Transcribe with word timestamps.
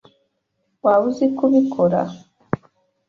Waba 0.83 1.03
uzi 1.09 1.25
kubikora? 1.37 2.01